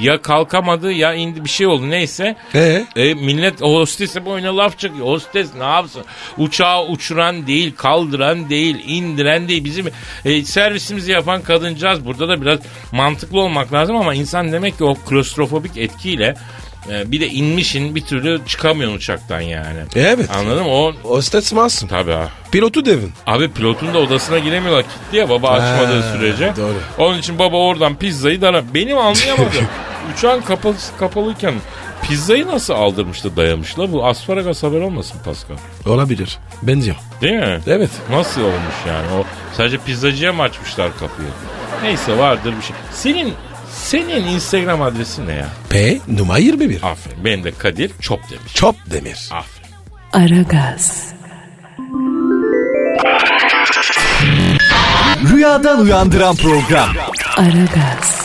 [0.00, 2.36] ya kalkamadı ya indi bir şey oldu neyse.
[2.54, 2.84] Ee?
[2.96, 5.06] E, millet hostese boyuna laf çakıyor.
[5.06, 6.04] Hostes ne yapsın?
[6.38, 9.64] Uçağı uçuran değil, kaldıran değil, indiren değil.
[9.64, 9.86] Bizim
[10.24, 12.04] e, servisimizi yapan kadıncağız.
[12.06, 12.58] Burada da biraz
[12.92, 16.34] mantıklı olmak lazım ama insan demek ki o klostrofobik etkiyle
[16.90, 19.78] e, bir de inmişin bir türlü çıkamıyorsun uçaktan yani.
[19.96, 20.30] Evet.
[20.30, 20.70] Anladın mı?
[20.70, 21.88] O Hostes masum.
[21.88, 22.28] Tabii ha.
[22.52, 23.12] Pilotu devin.
[23.26, 26.52] Abi pilotun da odasına giremiyorlar kilitli ya baba açmadığı Ha, sürece.
[26.56, 26.74] doğru.
[26.98, 28.74] Onun için baba oradan pizzayı dara.
[28.74, 29.52] Benim anlayamadım.
[30.12, 31.54] Uçağın kapalı, kapalıyken
[32.02, 33.92] pizzayı nasıl aldırmıştı dayamışlar?
[33.92, 35.56] Bu asparagas haber olmasın Pascal?
[35.86, 36.38] Olabilir.
[36.62, 36.96] Benziyor.
[37.20, 37.60] Değil mi?
[37.66, 37.90] Evet.
[38.10, 39.06] Nasıl olmuş yani?
[39.20, 39.24] O
[39.56, 41.28] sadece pizzacıya mı açmışlar kapıyı?
[41.82, 42.76] Neyse vardır bir şey.
[42.92, 43.34] Senin
[43.72, 45.46] senin Instagram adresin ne ya?
[45.70, 46.82] P numara 21.
[46.82, 47.24] Aferin.
[47.24, 48.54] Benim de Kadir Çop demiş.
[48.54, 49.28] Çop demir.
[49.32, 49.64] Aferin.
[50.12, 51.14] Aragaz,
[55.32, 56.88] Rüyadan uyandıran program.
[57.36, 58.24] Aragaz,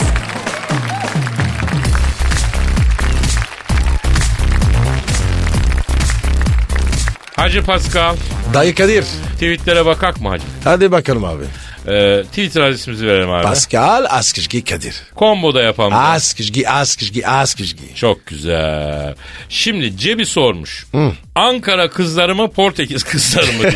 [7.40, 8.16] Hacı Pascal.
[8.54, 9.04] Dayı Kadir.
[9.34, 10.44] Tweetlere bakak mı hacı?
[10.64, 11.44] Hadi bakalım abi.
[11.88, 13.42] Ee, Twitter adresimizi verelim abi.
[13.42, 15.02] Pascal Askışgi Kadir.
[15.16, 15.92] Combo da yapalım.
[15.94, 17.94] Askışgi Askışgi Askışgi.
[17.94, 19.14] Çok güzel.
[19.48, 20.86] Şimdi Cebi sormuş.
[21.34, 23.70] Ankara kızları mı Portekiz kızları mı?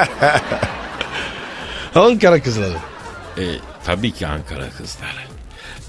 [1.94, 2.76] Ankara kızları.
[3.38, 3.44] e,
[3.86, 5.26] tabii ki Ankara kızları.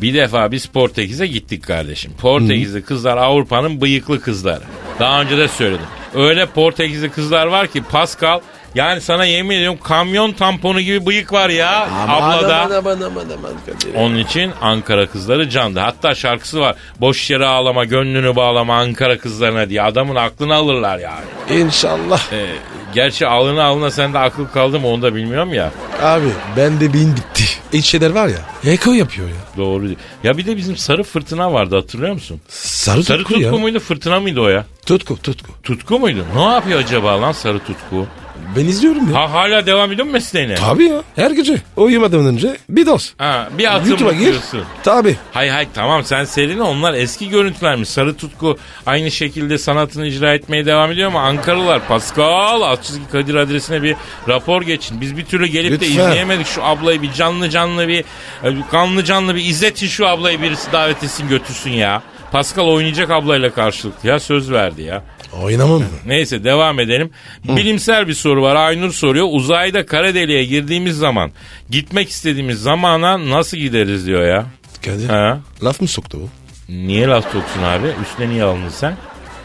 [0.01, 2.11] Bir defa biz Portekiz'e gittik kardeşim.
[2.21, 4.63] Portekizli kızlar Avrupa'nın bıyıklı kızları.
[4.99, 5.85] Daha önce de söyledim.
[6.15, 8.39] Öyle Portekizli kızlar var ki Pascal
[8.75, 12.61] yani sana yemin ediyorum kamyon tamponu gibi bıyık var ya ablada.
[12.61, 13.95] Aman aman aman aman Kadir.
[13.95, 15.79] Onun için Ankara kızları candı.
[15.79, 16.75] Hatta şarkısı var.
[17.01, 19.81] Boş yere ağlama, gönlünü bağlama Ankara kızlarına diye.
[19.81, 21.61] Adamın aklını alırlar yani.
[21.61, 22.33] İnşallah.
[22.33, 22.45] Ee,
[22.93, 25.71] gerçi alına alına sende akıl kaldı mı onu da bilmiyorum ya.
[26.01, 26.27] Abi
[26.57, 27.43] ben de beyin bitti.
[27.71, 28.71] İç şeyler var ya.
[28.71, 29.35] Eko yapıyor ya.
[29.57, 29.85] Doğru.
[30.23, 32.41] Ya bir de bizim sarı fırtına vardı hatırlıyor musun?
[32.49, 33.61] Sarı, Sarı tutku, tutku ya.
[33.61, 34.65] muydu fırtına mıydı o ya?
[34.85, 35.51] Tutku tutku.
[35.63, 36.25] Tutku muydu?
[36.35, 38.07] Ne yapıyor acaba lan sarı tutku?
[38.55, 39.19] Ben izliyorum ya.
[39.21, 40.55] Ha hala devam ediyor mu mesleğine?
[40.55, 41.01] Tabii ya.
[41.15, 41.61] Her gece.
[41.75, 43.13] Uyumadan önce bir doz.
[43.17, 44.19] Ha, bir atım YouTube'a gir.
[44.25, 44.61] bakıyorsun.
[44.83, 45.15] Tabii.
[45.31, 47.89] Hay hay tamam sen serini onlar eski görüntülermiş.
[47.89, 53.83] Sarı Tutku aynı şekilde sanatını icra etmeye devam ediyor ama Ankaralılar Pascal Altçizgi Kadir adresine
[53.83, 53.95] bir
[54.27, 55.01] rapor geçin.
[55.01, 55.89] Biz bir türlü gelip de Lütfen.
[56.09, 57.99] izleyemedik şu ablayı bir canlı canlı bir
[58.43, 62.01] e, kanlı canlı bir izletin şu ablayı birisi davet etsin götürsün ya.
[62.31, 65.03] Pascal oynayacak ablayla karşılıklı ya söz verdi ya.
[65.33, 65.87] Oynamam mı?
[66.05, 67.09] Neyse devam edelim.
[67.43, 68.55] Bilimsel bir soru var.
[68.55, 69.27] Aynur soruyor.
[69.31, 71.31] Uzayda kara deliğe girdiğimiz zaman
[71.69, 74.45] gitmek istediğimiz zamana nasıl gideriz diyor ya.
[74.85, 75.09] Kadir.
[75.09, 75.39] Ha?
[75.63, 76.29] Laf mı soktu bu?
[76.73, 77.87] Niye laf soksun abi?
[78.03, 78.97] Üstüne niye alındın sen?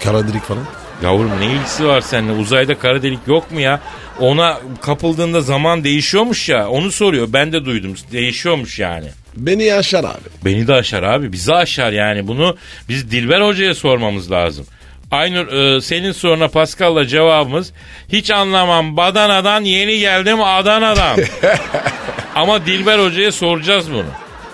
[0.04, 0.64] Kara delik falan.
[1.02, 2.32] Yavrum ne ilgisi var seninle?
[2.32, 3.80] Uzayda kara delik yok mu ya?
[4.20, 6.68] Ona kapıldığında zaman değişiyormuş ya.
[6.68, 7.28] Onu soruyor.
[7.32, 7.94] Ben de duydum.
[8.12, 9.06] Değişiyormuş yani.
[9.36, 10.28] Beni yaşar abi.
[10.44, 11.32] Beni de aşar abi.
[11.32, 12.28] Bizi aşar yani.
[12.28, 12.56] Bunu
[12.88, 14.66] biz Dilber Hoca'ya sormamız lazım.
[15.12, 17.72] Aynur e, senin soruna Pascal'la cevabımız
[18.12, 21.18] hiç anlamam Badana'dan yeni geldim Adana'dan.
[22.34, 24.06] Ama Dilber Hoca'ya soracağız bunu.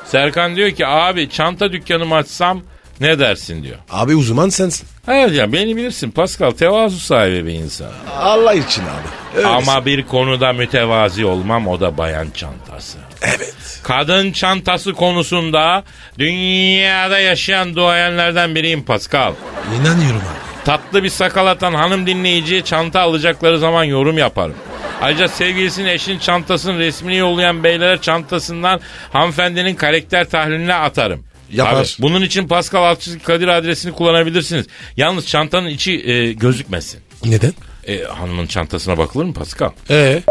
[0.04, 2.62] Serkan diyor ki abi çanta dükkanımı açsam
[3.00, 3.76] ne dersin diyor.
[3.90, 4.88] Abi uzman sensin.
[5.08, 7.90] Evet ya beni bilirsin Pascal tevazu sahibi bir insan.
[8.20, 9.36] Allah için abi.
[9.36, 9.54] Öylesin.
[9.54, 12.98] Ama bir konuda mütevazi olmam o da bayan çantası.
[13.22, 13.80] Evet.
[13.82, 15.84] Kadın çantası konusunda
[16.18, 19.32] dünyada yaşayan duayenlerden biriyim Pascal.
[19.80, 20.64] İnanıyorum abi.
[20.64, 24.54] Tatlı bir sakal atan hanım dinleyiciye çanta alacakları zaman yorum yaparım.
[25.02, 28.80] Ayrıca sevgilisinin eşinin çantasının resmini yollayan beylere çantasından
[29.12, 31.24] hanımefendinin karakter tahlilini atarım.
[31.52, 31.74] Yapar.
[31.74, 32.02] Tabii.
[32.08, 34.66] Bunun için Pascal Altçizgi Kadir adresini kullanabilirsiniz.
[34.96, 37.00] Yalnız çantanın içi e, gözükmesin.
[37.24, 37.52] Neden?
[37.86, 39.70] E, hanımın çantasına bakılır mı Pascal?
[39.90, 40.22] Ee,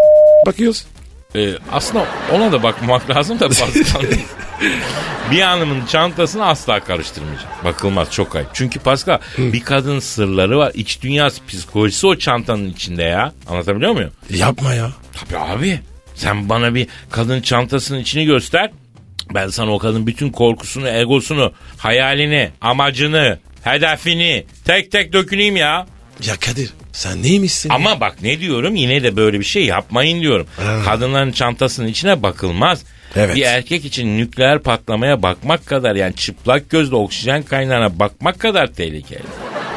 [0.45, 0.85] bakıyoruz.
[1.35, 3.69] E, aslında ona da bakmak lazım da Pascal.
[5.31, 7.63] bir hanımın çantasını asla karıştırmayacak.
[7.63, 8.49] Bakılmaz çok ayıp.
[8.53, 10.71] Çünkü Pascal bir kadın sırları var.
[10.75, 13.33] İç dünyası psikolojisi o çantanın içinde ya.
[13.47, 14.11] Anlatabiliyor muyum?
[14.29, 14.91] Yapma ya.
[15.13, 15.79] Tabii abi.
[16.15, 18.71] Sen bana bir kadın çantasının içini göster.
[19.33, 25.87] Ben sana o kadın bütün korkusunu, egosunu, hayalini, amacını, hedefini tek tek döküneyim ya.
[26.25, 27.69] Ya Kadir sen neymişsin?
[27.69, 30.47] Ama bak ne diyorum yine de böyle bir şey yapmayın diyorum.
[30.57, 30.81] Ha.
[30.85, 32.83] Kadınların çantasının içine bakılmaz.
[33.15, 33.35] Evet.
[33.35, 39.23] Bir erkek için nükleer patlamaya bakmak kadar yani çıplak gözle oksijen kaynağına bakmak kadar tehlikeli.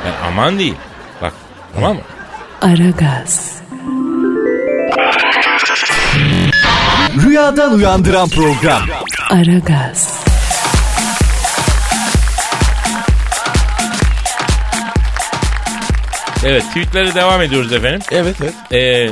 [0.06, 0.74] Yani aman değil.
[1.22, 1.32] Bak
[1.74, 2.02] tamam mı?
[2.62, 3.60] Aragaz,
[7.26, 8.82] Rüyadan uyandıran program.
[9.30, 10.24] Aragaz,
[16.44, 18.00] Evet tweetlere devam ediyoruz efendim.
[18.10, 18.54] Evet evet.
[18.72, 19.10] Ee,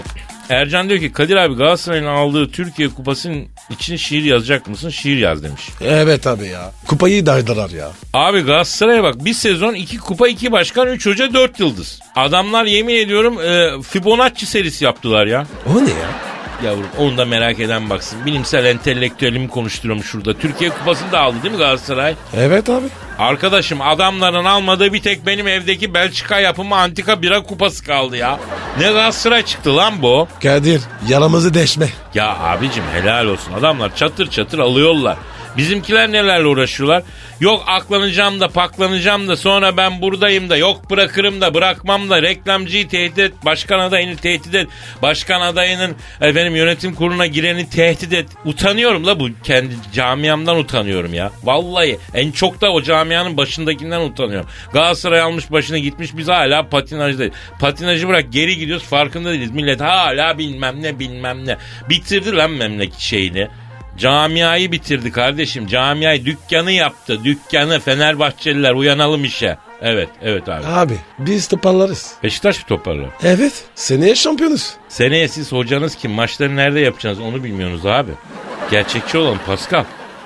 [0.55, 4.91] Ercan diyor ki Kadir abi Galatasaray'ın aldığı Türkiye kupasının için şiir yazacak mısın?
[4.91, 5.69] Şiir yaz demiş.
[5.81, 6.73] Evet abi ya.
[6.87, 7.91] Kupayı dardılar ya.
[8.15, 12.01] Abi Galatasaray'a bak bir sezon iki kupa iki başkan üç hoca dört yıldız.
[12.17, 15.47] Adamlar yemin ediyorum e, Fibonacci serisi yaptılar ya.
[15.75, 16.28] O ne ya?
[16.65, 18.27] Yavrum onu da merak eden baksın.
[18.27, 20.35] Bilimsel entelektüelimi konuşturuyorum şurada.
[20.35, 22.15] Türkiye kupasını da aldı değil mi Galatasaray?
[22.37, 22.87] Evet abi.
[23.19, 28.39] Arkadaşım adamların almadığı bir tek benim evdeki Belçika yapımı antika bira kupası kaldı ya.
[28.79, 30.29] Ne Galatasaray çıktı lan bu?
[30.43, 31.89] Kadir yaramızı deşme.
[32.15, 33.53] Ya abicim helal olsun.
[33.53, 35.17] Adamlar çatır çatır alıyorlar.
[35.59, 37.03] Bizimkiler nelerle uğraşıyorlar?
[37.41, 42.89] Yok aklanacağım da paklanacağım da sonra ben buradayım da yok bırakırım da bırakmam da reklamcıyı
[42.89, 44.69] tehdit et, başkan adayını tehdit et,
[45.03, 48.27] başkan adayının efendim yönetim kuruluna gireni tehdit et.
[48.45, 51.31] Utanıyorum la bu kendi camiamdan utanıyorum ya.
[51.45, 54.49] Vallahi en çok da o camianın başındakinden utanıyorum.
[54.73, 57.33] Galatasaray almış başına gitmiş biz hala patinajdayız.
[57.61, 59.51] Patinajı bırak geri gidiyoruz farkında değiliz.
[59.51, 61.57] Millet hala bilmem ne bilmem ne.
[61.89, 63.49] Bitirdi lan memleket şeyini.
[63.99, 65.67] Camiayı bitirdi kardeşim.
[65.67, 67.25] Camiayı dükkanı yaptı.
[67.25, 69.59] Dükkanı Fenerbahçeliler uyanalım işe.
[69.83, 70.67] Evet, evet abi.
[70.67, 72.13] Abi biz toparlarız.
[72.23, 73.09] Beşiktaş mı toparlar?
[73.25, 73.65] Evet.
[73.75, 74.75] Seneye şampiyonuz.
[74.89, 76.11] Seneye siz hocanız kim?
[76.11, 78.11] Maçları nerede yapacaksınız onu bilmiyorsunuz abi.
[78.71, 79.85] Gerçekçi olalım Pascal.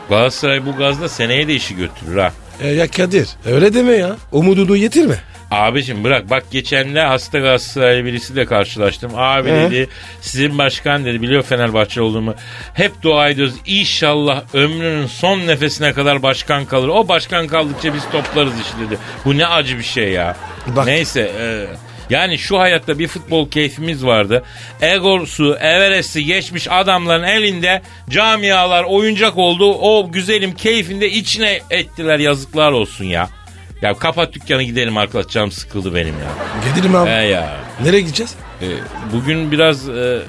[0.09, 2.33] Galatasaray bu gazla seneye de işi götürür ha.
[2.61, 4.17] E, ya Kadir öyle deme ya.
[4.33, 5.19] Umudunu yetirme.
[5.53, 9.13] Abicim bırak bak geçen de hasta Galatasaraylı birisiyle karşılaştım.
[9.17, 9.55] Abi He.
[9.55, 9.89] dedi
[10.21, 12.35] sizin başkan dedi biliyor Fenerbahçe olduğumu.
[12.75, 16.89] Hep dua ediyoruz İnşallah ömrünün son nefesine kadar başkan kalır.
[16.89, 18.99] O başkan kaldıkça biz toplarız işte dedi.
[19.25, 20.37] Bu ne acı bir şey ya.
[20.67, 20.87] Bak.
[20.87, 21.67] Neyse e,
[22.11, 24.45] yani şu hayatta bir futbol keyfimiz vardı.
[24.83, 29.75] Egosu, Everest'i geçmiş adamların elinde camialar oyuncak oldu.
[29.75, 33.29] O güzelim keyfinde içine ettiler yazıklar olsun ya.
[33.83, 36.29] Ya kapat dükkanı gidelim arkadaş canım sıkıldı benim ya.
[36.75, 37.11] Gidelim abi.
[37.11, 37.57] He ya.
[37.83, 38.35] Nereye gideceğiz?
[38.63, 38.67] E,
[39.13, 40.23] bugün biraz e,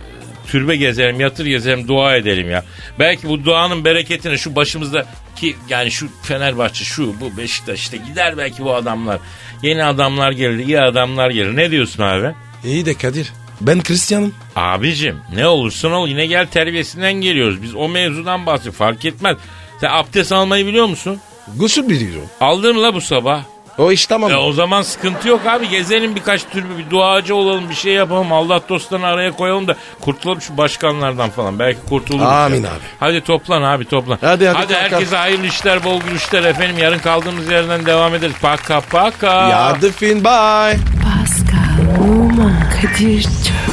[0.47, 2.63] türbe gezelim, yatır gezelim, dua edelim ya.
[2.99, 8.37] Belki bu duanın bereketini şu başımızda ki yani şu Fenerbahçe, şu bu Beşiktaş işte gider
[8.37, 9.19] belki bu adamlar.
[9.61, 11.55] Yeni adamlar gelir, iyi adamlar gelir.
[11.55, 12.31] Ne diyorsun abi?
[12.65, 13.33] İyi de Kadir.
[13.61, 14.35] Ben Hristiyanım.
[14.55, 17.61] Abicim ne olursun ol yine gel terbiyesinden geliyoruz.
[17.61, 19.37] Biz o mevzudan bahsediyoruz fark etmez.
[19.81, 21.19] Sen abdest almayı biliyor musun?
[21.47, 22.29] Gusül biliyorum.
[22.41, 23.43] Aldın mı la bu sabah?
[23.77, 24.31] O iş tamam.
[24.31, 25.69] E o zaman sıkıntı yok abi.
[25.69, 28.33] Gezelim birkaç türlü bir duacı olalım bir şey yapalım.
[28.33, 31.59] Allah dostlarını araya koyalım da kurtulalım şu başkanlardan falan.
[31.59, 32.27] Belki kurtuluruz.
[32.27, 32.69] Amin ya.
[32.69, 32.79] abi.
[32.99, 34.17] Hadi toplan abi toplan.
[34.21, 36.77] Hadi, hadi, kalk, herkese hayırlı işler bol gülüşler efendim.
[36.77, 38.35] Yarın kaldığımız yerden devam ederiz.
[38.41, 39.49] Paka paka.
[39.49, 40.77] Ya the fin bye.
[41.03, 43.72] Pascal, Oman, Kadir çok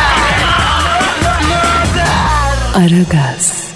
[2.73, 3.70] Aragaz.